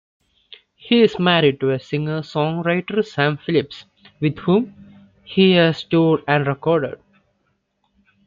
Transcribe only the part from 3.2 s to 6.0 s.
Phillips, with whom he has